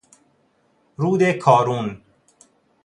رود 0.97 1.31
کارون 1.31 2.01